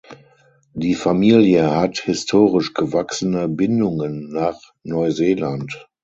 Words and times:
Die 0.73 0.95
Familie 0.95 1.75
hat 1.75 1.97
historisch 1.99 2.73
gewachsene 2.73 3.47
Bindungen 3.47 4.31
nach 4.33 4.59
Neuseeland. 4.81 5.87